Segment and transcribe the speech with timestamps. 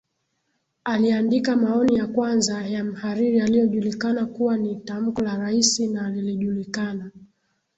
[0.83, 7.11] aliandika maoni ya kwanza ya mhariri yaliyojulikana kuwa ni tamko la raisi na lilijulikana